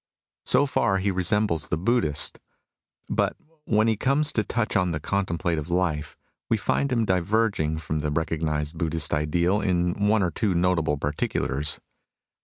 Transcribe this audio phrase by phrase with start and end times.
[0.47, 2.39] So far he resembles the Buddhist.
[3.07, 6.17] But when he comes to touch on the contemplative life,
[6.49, 11.79] we find him diverging from the recognised Buddhist ideal in one or two notable particulars.